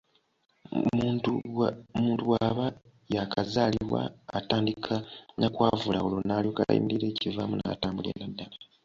Muntu 2.01 2.19
bw’aba 2.25 2.65
yaakazaalibwa 3.13 4.01
atandika 4.39 4.95
na 5.39 5.47
kwavula 5.53 5.97
olwo 6.05 6.19
n'alyoka 6.23 6.61
ayimirira 6.71 7.05
ekivaamu 7.09 7.53
n'atambulira 7.55 8.25
ddala. 8.31 8.55